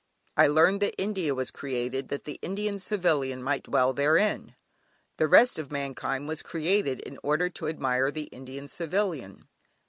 I 0.35 0.47
learned 0.47 0.81
that 0.81 0.95
India 0.99 1.35
was 1.35 1.51
created 1.51 2.07
that 2.07 2.23
the 2.23 2.39
Indian 2.41 2.79
Civilian 2.79 3.43
might 3.43 3.65
dwell 3.65 3.93
therein; 3.93 4.55
the 5.17 5.27
rest 5.27 5.59
of 5.59 5.71
mankind 5.71 6.27
was 6.27 6.41
created 6.41 7.01
in 7.01 7.19
order 7.21 7.51
to 7.51 7.67
admire 7.67 8.09
the 8.09 8.23
Indian 8.31 8.67
Civilian. 8.67 9.47